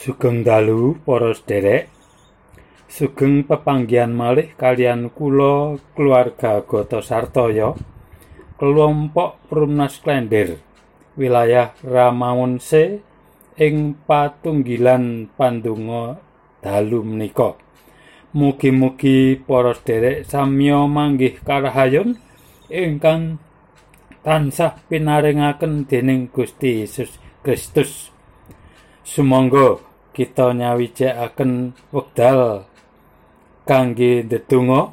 [0.00, 1.92] Sugeng dalu para sederek.
[2.88, 7.76] Sugeng pepanggihan malih kalian kula keluarga Gota Sartoyo.
[8.56, 10.56] Kelompok Perumnas Klender.
[11.20, 13.04] Wilayah Ramaunse
[13.60, 16.16] ing patunggilan pandonga
[16.64, 17.60] dalu menika.
[18.32, 22.16] Mugi-mugi para sederek samya manggih karahayun
[22.72, 23.36] ingkang
[24.24, 28.08] tansah pinaringaken dening Gusti Yesus Kristus.
[29.04, 32.66] Sumangga kita nyawijekaken wekdal
[33.64, 34.92] kangge ndedonga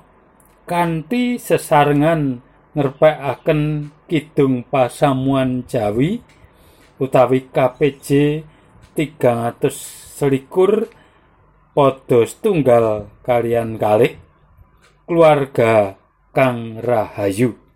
[0.70, 2.46] kanthi sesarengan
[2.78, 6.22] ngerpekaken kidung pasamuan Jawi
[7.02, 8.08] utawi KPJ
[8.94, 9.74] 300
[10.18, 10.90] selikur
[11.74, 14.18] padha setunggal kalian kalih
[15.06, 15.98] keluarga
[16.34, 17.67] kang rahayu.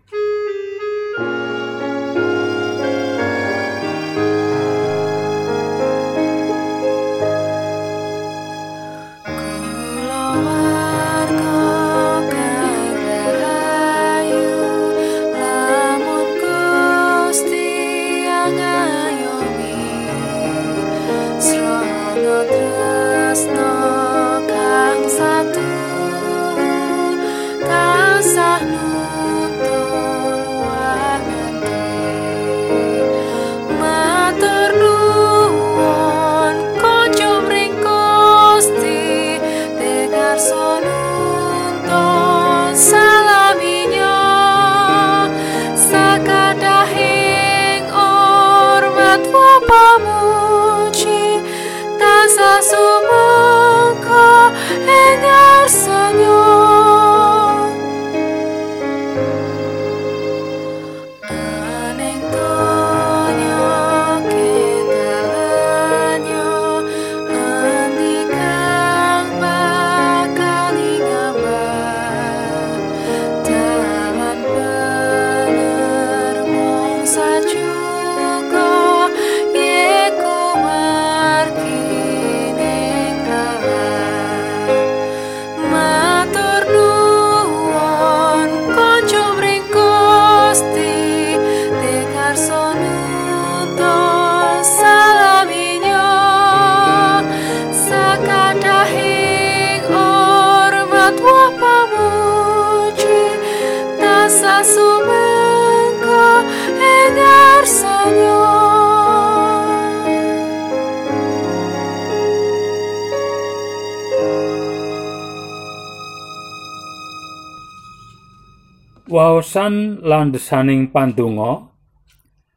[119.12, 121.68] Waosan landhesaning pandonga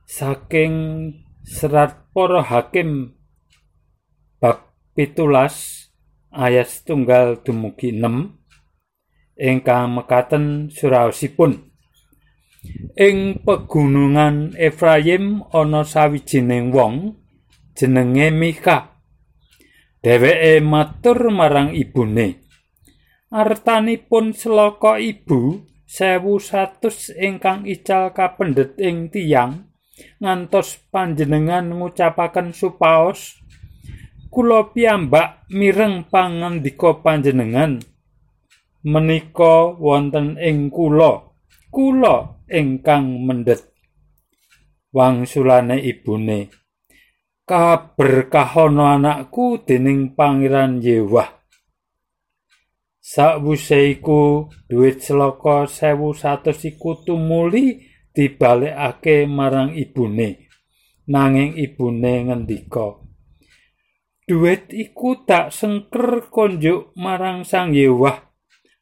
[0.07, 1.11] saking
[1.43, 3.11] serat para hakim
[4.39, 4.63] bab
[4.95, 5.91] pitulas
[6.31, 8.39] ayat tunggal dumugi 6
[9.35, 11.75] ingkang mekaten suraosipun.
[12.95, 17.19] Ing pegunungan Efraim ana sawijining wong
[17.75, 18.95] jenenge Mika.
[19.99, 22.47] Dheweke matur marang ibune.
[23.27, 29.71] Artanipun selaka ibu sewu satus ingkang ical kapendhet ing tiyang
[30.19, 33.39] ngantos panjenengan ngucapaken supaos
[34.27, 37.79] kula piyambak mireng pangandika panjenengan.
[38.83, 41.31] Menika wonten ing kula
[41.71, 43.63] kula ingkang mendhet.
[44.91, 46.51] Wangsulane ibune
[47.45, 51.44] kaberkahana anakku dening pangeran Yewah
[53.05, 60.49] Sakwise iku dhuwit selaka 1100 iku tumuli dibalekake marang ibune.
[61.05, 62.97] Nanging ibune ngendika,
[64.25, 68.25] "Dhuwit iku tak sengker konjuk marang Sang Yewah.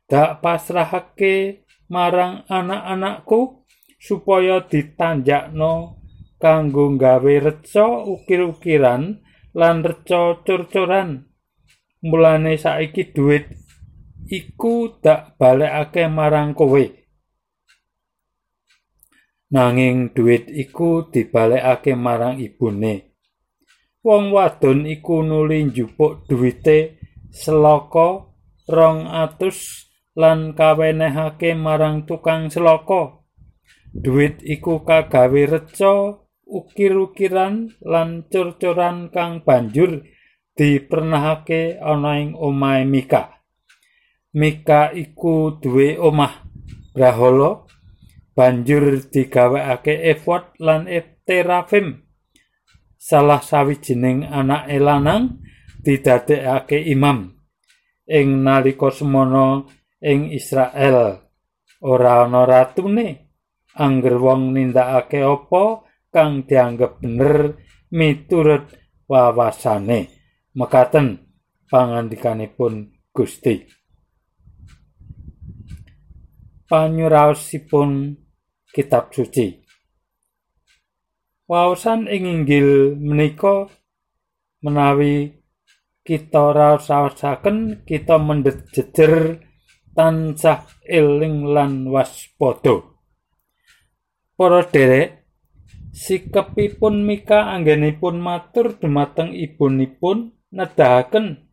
[0.08, 3.68] Tak pasrahake marang anak-anakku
[4.00, 6.00] supaya ditanjakno
[6.40, 9.20] kanggo gawe reca ukir-ukiran
[9.52, 11.28] lan reca cur-curan.
[12.08, 13.63] Mulane saiki dhuwit
[14.28, 16.84] iku dak balekake marang kowe.
[19.54, 23.14] Nanging dhuwit iku dibalekake marang ibune.
[24.04, 27.00] Wong wadon iku nuli njupuk dhuwite
[27.32, 28.28] selaka
[28.68, 29.88] rong atus
[30.18, 33.22] lan kawenehake marang tukang selaka.
[33.94, 40.02] Dhuwit iku kagawe reca ukir-ukiran lan cur-curan kang banjur
[40.58, 43.43] dipernahake ana ing omahe Mika.
[44.34, 46.42] Mika iku duwe omah
[46.94, 47.70] Brahala
[48.34, 50.90] banjur digawekake efod lan
[51.22, 52.02] terafim
[52.98, 55.42] salah sawijining anak lanang
[55.82, 57.34] didadekake imam.
[58.10, 59.66] Ing nalika semana
[60.02, 61.30] ing Israel
[61.82, 63.30] ora ana ratune.
[63.74, 65.82] Angger wong nindakake apa
[66.14, 67.58] kang dianggep bener
[67.90, 68.70] miturut
[69.10, 70.14] wawasane
[70.54, 71.26] mekaten
[71.74, 73.83] pangandikanipun Gusti
[76.74, 78.18] panyuraosipun
[78.74, 79.62] kitab suci
[81.46, 83.70] waosan ing inggil menika
[84.66, 85.38] menawi
[86.02, 89.38] kita raosaken kita mendhet jejer
[89.94, 92.82] tansah eling lan waspada.
[94.34, 95.30] Para derek,
[95.94, 101.46] sikepipun Mika anggenipun matur dumateng ibunipun nedahaken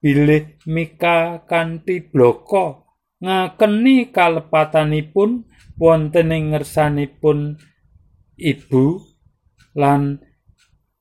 [0.00, 2.83] bilih Mika kanthi bloko
[3.22, 5.46] ngakeni kalepatanipun
[5.78, 7.58] wonten ing ngersanipun
[8.38, 9.02] ibu
[9.74, 10.22] lan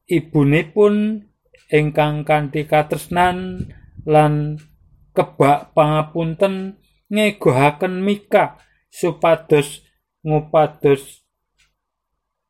[0.10, 1.26] ibunipun
[1.74, 3.70] ingkang kanthi katresnan
[4.06, 4.62] lan
[5.14, 6.82] kebak pangapunten
[7.14, 8.58] ngegohaken Mika
[8.90, 9.86] supados
[10.26, 11.22] ngupados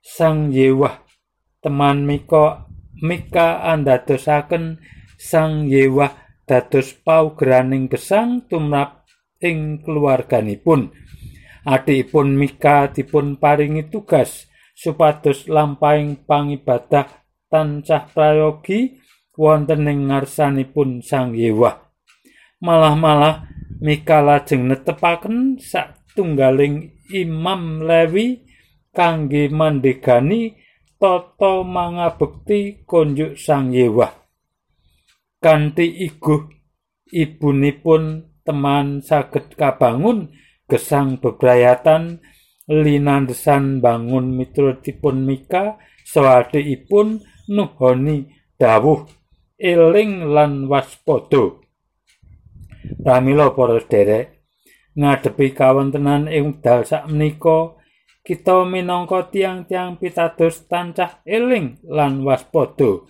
[0.04, 1.04] Sang Yewah.
[1.63, 2.68] Teman Mika
[3.00, 4.80] Mika andadosaken
[5.16, 6.12] Sang Yewah
[6.44, 9.03] dados paugraning gesang tumrap
[9.44, 10.90] ing keluarganipun
[11.68, 17.06] adikipun Mika dipun paringi tugas supados lampahing pangibadah
[17.51, 19.04] tansah prayogi
[19.36, 21.84] wonten ing ngarsanipun Sang Yewah
[22.63, 23.51] malah-malah
[23.84, 28.48] Mika lajeng netepaken satunggaling Imam Lewi
[28.95, 30.56] kangge mandegani
[30.95, 34.16] tata mangabekti konjuk Sang Yewah.
[35.44, 36.48] Kanthi iguh
[37.12, 40.31] ibunipun teman saged kabangun
[40.68, 42.24] gesang bebrayatan
[42.68, 49.04] linandesan bangun miturutipun Mika sawadikipun nuhoni dawuh
[49.60, 51.60] eling lan waspada.
[53.04, 54.44] Pramila para derek
[54.94, 57.80] ngadepi kawontenan ing dal sakmenika
[58.24, 63.04] kita minangka tiang-tiang pitados tancah eling lan waspada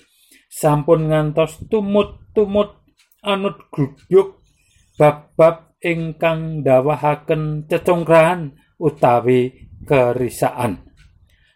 [0.53, 2.77] sampun ngantos tumut-tumut
[3.25, 4.43] anut grubyuk
[4.98, 10.88] bab-bab ingkang dawahaken cecongkrahan utawi kerisaan.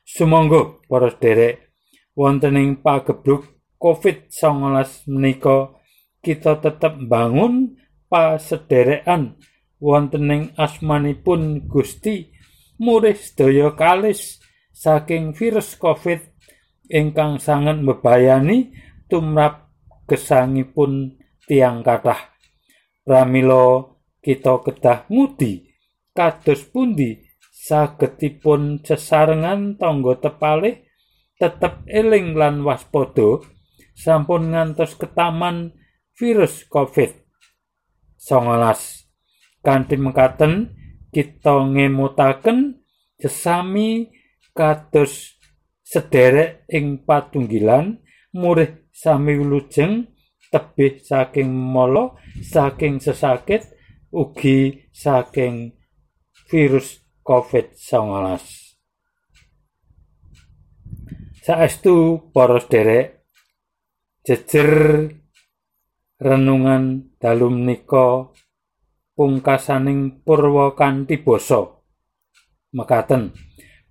[0.03, 1.67] Sumangga para derek
[2.15, 3.45] wonten ing pagebluk
[3.77, 5.77] COVID-19 menika
[6.23, 7.77] kita tetep bangun
[8.09, 9.37] pasederekan
[9.77, 12.33] wontening asmanipun Gusti
[12.81, 14.41] murih sedaya kalis
[14.73, 16.23] saking virus Covid
[16.89, 18.73] ingkang sangat mbebayani
[19.05, 19.69] tumrap
[20.09, 22.36] gesangipun tiang kathah
[23.07, 23.87] pramila
[24.19, 25.71] kita kedah ngudi.
[26.11, 27.23] Kados pundi?
[27.55, 30.83] Sagetipun cesarengan tangga tepalih
[31.39, 33.39] tetep eling lan waspada.
[33.95, 35.71] Sampun ngantos ketaman
[36.19, 37.15] virus Covid.
[38.19, 39.07] Songolas.
[39.63, 40.75] Kanthi mekaten
[41.15, 42.83] kita ngemutaken
[43.17, 44.11] sesami
[44.51, 45.39] kados
[45.81, 48.03] sederek ing patunggilan
[48.35, 50.16] murih sami wilujeng
[50.53, 53.67] tebih saking molo saking sesakit
[54.13, 55.75] ugi saking
[56.47, 58.67] virus COVID-19
[61.47, 63.23] saestu para sederek
[64.27, 64.71] jejer
[66.19, 68.27] renungan dalu menika
[69.15, 71.79] pungkasaning purwa kanthi basa.
[72.75, 73.31] Mekaten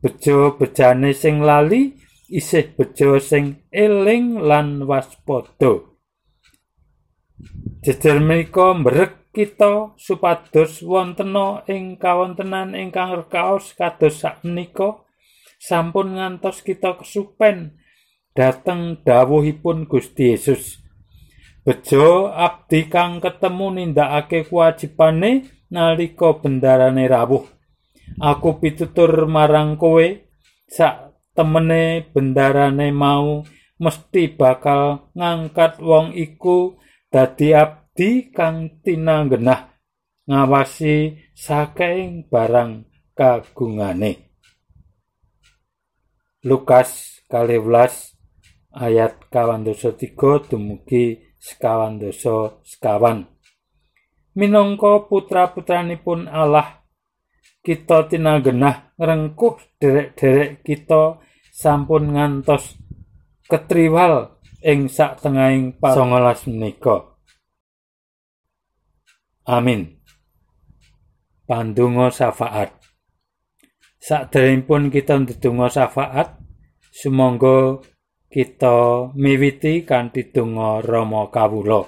[0.05, 1.97] bejo bejane sing lali
[2.29, 5.96] isih bejo sing eling lan waspada
[7.85, 15.05] jejer menika mbrek kita supados wontena ing kawontenan ingkang rekaos kados sakmenika
[15.61, 17.77] sampun ngantos kita kesupen
[18.33, 20.87] dateng dawuhipun Gusti Yesus
[21.67, 27.43] Bejo abdi kang ketemu nindakake kewajibane nalika bendarane rawuh.
[28.23, 30.07] Aku pitutur marang kowe
[30.71, 33.43] sak temene bendarane mau
[33.83, 36.79] mesti bakal ngangkat wong iku
[37.17, 39.73] dadi abdi kang tinanggenah
[40.29, 42.85] ngawasi saking barang
[43.17, 44.37] kagungane.
[46.45, 50.13] Lukas 12 ayat 23
[50.45, 53.25] dumugi sekawan dosa sekawan.
[54.37, 56.85] Minangka putra-putranipun Allah,
[57.65, 61.17] kita tinagenah ngrengkuh derek-derek kita
[61.49, 62.77] sampun ngantos
[63.49, 67.17] ketriwal ing sak tengahing pasongolas menika.
[69.47, 70.01] Amin.
[71.47, 72.75] Pandungo syafaat.
[74.03, 76.39] Sak kita ndedonga syafaat,
[76.91, 77.83] sumangga
[78.31, 81.87] kita miwiti kanthi donga Rama kawula.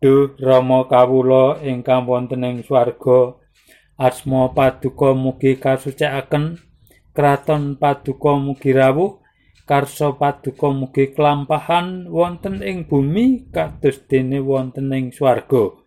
[0.00, 3.36] Duh Rama kawula ingkang wonten ing swarga,
[4.00, 6.56] asma paduka mugi kasucikaken,
[7.12, 9.19] kraton paduka mugi rawuh,
[9.70, 15.78] karsa paduka mugi kelampahan wonten ing bumi kados dene wonten ing swarga.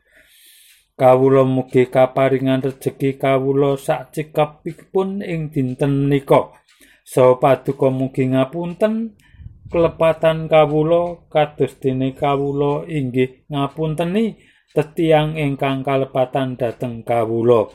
[0.95, 6.55] Kawula mugi kaparingan rejeki kawula sak cekapipun ing dinten menika.
[7.03, 9.19] So paduka mugi ngapunten
[9.67, 14.39] kelepatan kawula kados dene kawula inggih ngapunteni
[14.71, 17.67] tetiang ingkang kalepatan dhateng kawula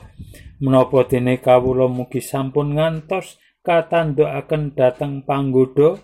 [0.59, 3.39] menapa dene kawula mugi sampun ngantos
[3.69, 6.01] katandukaken dhateng panggoda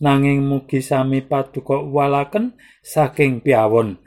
[0.00, 4.00] nanging mugi sami paduka walaken saking piawon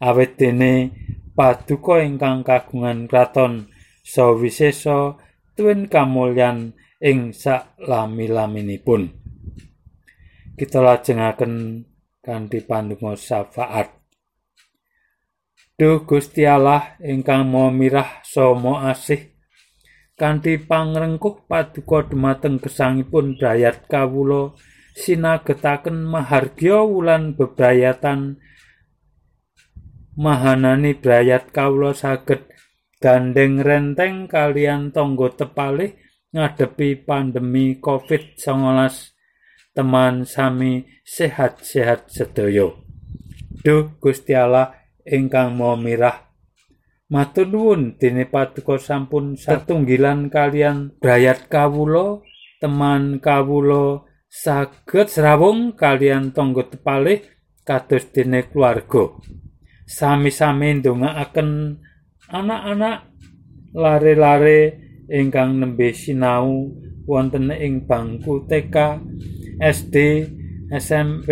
[0.00, 0.72] awet dene
[1.36, 3.68] paduka ingkang kagungan kraton
[4.00, 5.20] sawisesa
[5.52, 6.72] tuwin kamulyan
[7.04, 9.12] ing sak lami-laminipun
[10.56, 11.84] kita lajengaken
[12.22, 13.88] kanthi pandonga syafaat.
[15.74, 19.31] Duh Gusti Allah ingkang Maha Mirah saha asih
[20.22, 24.54] kanthi pangrengkuh paduka dumateng gesangipun brayat kawula
[24.94, 28.38] sinagetaken mahargya wulan bebrayatan
[30.14, 32.46] mahanani brayat kawula saged
[33.02, 35.98] gandeng renteng kalian tangga tepalih
[36.30, 38.38] ngadepi pandemi COVID-19
[39.74, 42.70] teman sami sehat-sehat sedaya.
[43.66, 44.70] Duh Gusti Allah
[45.02, 46.31] ingkang Maha Mirah.
[47.12, 52.24] Matur nuwun dene paduka sampun satunggilan kalian brayat kawula,
[52.56, 57.20] teman kawula saged srawung kalian tangga tepalih
[57.68, 59.12] kados dene keluarga.
[59.84, 61.76] Sami-sami ndongaaken
[62.32, 63.12] anak-anak
[63.76, 64.60] lare-lare
[65.12, 66.72] ingkang nembe sinau
[67.04, 69.04] wonten ing bangku TK
[69.60, 69.96] SD,
[70.72, 71.28] SMP,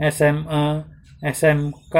[0.00, 0.88] SMA,
[1.20, 1.96] SMK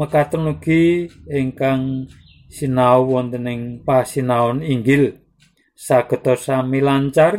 [0.00, 2.08] mekaten ugi ingkang
[2.48, 5.20] sinau wonten ing pasinaon inggil.
[5.76, 7.36] Sageta sami lancar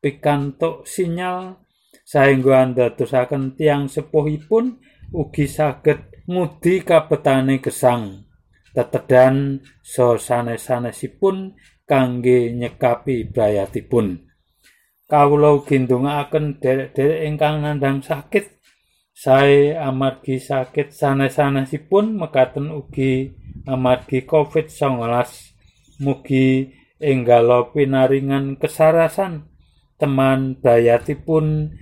[0.00, 1.60] pikantuk sinyal.
[2.08, 4.80] Saengga andadosaken tiang sepuhipun
[5.12, 8.24] ugi saged ngudi kabetane gesang.
[8.72, 11.54] Tetedan so sanes-sanesipun
[11.84, 14.30] kangge nyekapi brayatipun.
[15.10, 18.59] kawula ugi ndongaaken derek-derek ingkang nandhang sakit
[19.20, 23.36] sae amargi sakit sanes-sanesipun mekaten ugi
[23.68, 24.96] amargi COVID-19
[26.00, 29.44] mugi enggalo pinaringan kesarasan
[30.00, 31.76] teman bayatipun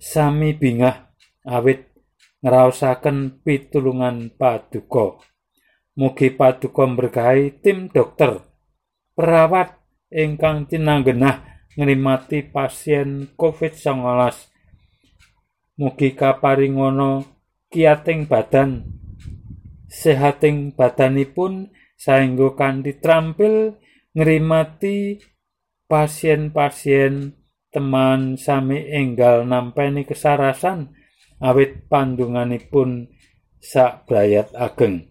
[0.00, 1.12] sami bingah
[1.44, 1.92] awit
[2.40, 5.20] ngraosaken pitulungan paduka
[5.92, 8.40] mugi paduka berkahi tim dokter
[9.12, 9.76] perawat
[10.08, 14.49] ingkang tinanggenah ngrimati pasien COVID-19.
[15.80, 17.24] Mugi kaparingono
[17.72, 18.84] kiating badan
[19.88, 23.80] sehating badanipun saengga kanthi trampil
[24.12, 25.16] ngrimati
[25.88, 27.32] pasien-pasien
[27.72, 30.92] teman sami enggal nampeni kesarasan
[31.40, 33.08] awit pandunganipun
[33.56, 35.08] sak brayat ageng.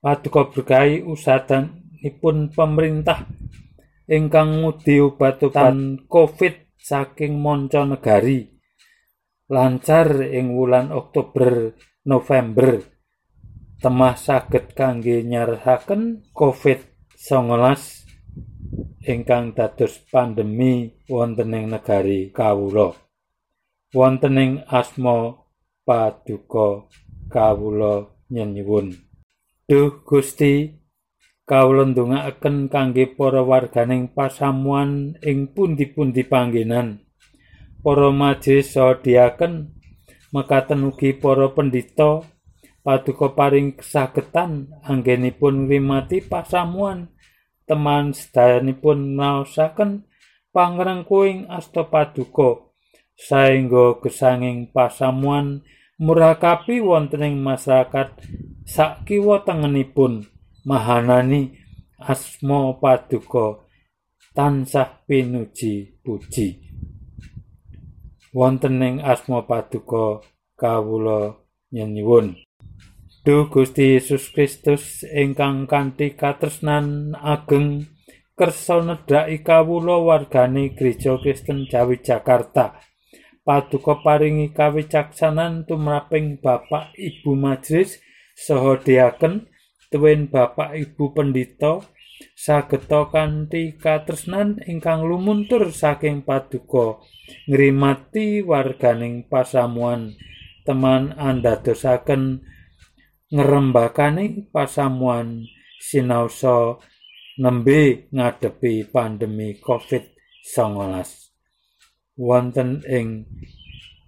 [0.00, 3.28] Paduka berkahi usadanipun pemerintah
[4.08, 8.51] ingkang ngudi obat-obatan COVID saking manca negari
[9.50, 11.74] lancar ing wulan Oktober
[12.06, 12.82] November.
[13.82, 17.50] Temah saged kangge nyarahaken COVID-19
[19.02, 22.94] ingkang dados pandemi wonten ing negari kawula.
[23.90, 25.34] Wonten ing asma
[25.82, 26.86] paduka
[27.26, 28.94] kawula nyenyuwun
[29.66, 30.68] Duh Gusti
[31.48, 37.02] kawula ndongaaken kangge para warganing pasamuan ing pundi-pundi panggenan
[37.82, 39.74] para majelis sadiaken
[40.30, 42.22] mekaten ugi para pendhita
[42.86, 47.10] paduka paring kesagetan anggenipun ngrimati pasamuan
[47.66, 50.06] teman sedayanipun naosaken
[50.54, 52.72] pangrengkuing asta paduka
[53.18, 55.62] saengga gesanging pasamuan
[56.02, 58.18] murakapi wonten ing masyarakat
[58.66, 60.26] sak kiwa tengenipun
[60.66, 61.58] mahanani
[61.98, 63.62] asma paduka.
[64.32, 66.71] Tansah pinuji puji
[68.32, 70.24] wonten ing asma paduka
[70.56, 71.36] kawula
[71.72, 72.36] nyuwun.
[73.22, 77.86] Duh Gusti Yesus Kristus ingkang kanthi katresnan ageng
[78.34, 82.82] kersa nedhaki kawula wargane Gereja Kristen Jawi Jakarta.
[83.46, 88.00] Paduka paringi kawicaksanan tumraping Bapak Ibu Majelis
[88.34, 89.46] saha diaken
[89.92, 91.84] tuwin Bapak Ibu Pendito
[92.32, 97.02] sageta kanthi katresnan ingkang lumuntur saking paduka
[97.46, 100.14] ngrimati warganing pasamuan.
[100.62, 102.46] Teman andadosaken
[103.34, 105.42] ngerembakaning pasamuan
[105.82, 106.78] sinaosa
[107.42, 110.12] nembe ngadepi pandemi COVID-19
[112.20, 113.24] wonten ing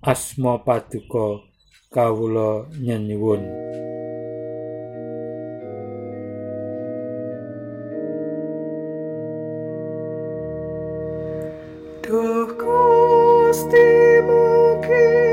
[0.05, 1.43] asma paduka
[1.89, 3.43] kawula nyenyuwun
[13.65, 15.24] Gusti mugi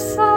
[0.00, 0.29] só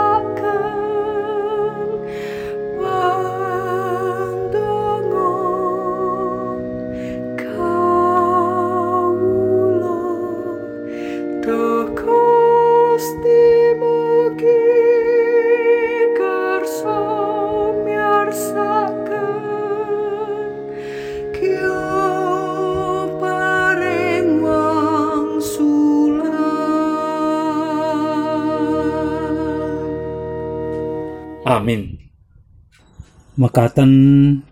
[33.33, 33.91] mekaten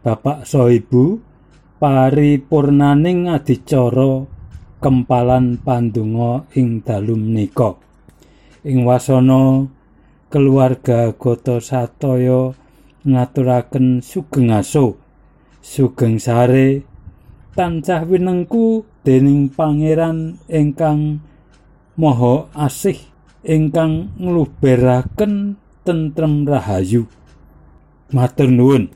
[0.02, 1.22] Bapak Soibu
[1.78, 4.26] paripurnaning adicara
[4.82, 7.78] kempalan pandonga ing dalu menika.
[8.66, 9.70] Ing wasana
[10.34, 12.58] keluarga Gota Sataya
[13.06, 14.98] ngaturaken sugeng aso
[15.62, 16.86] sugeng sare
[17.58, 21.22] tansah winengku dening pangeran ingkang
[21.98, 22.98] maha asih
[23.42, 27.10] ingkang ngluberaken tentrem rahayu
[28.16, 28.90] матер нүүн